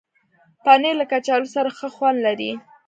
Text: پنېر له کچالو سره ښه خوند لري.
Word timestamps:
پنېر 0.63 0.95
له 1.01 1.05
کچالو 1.11 1.47
سره 1.55 1.69
ښه 1.77 1.87
خوند 1.95 2.17
لري. 2.25 2.51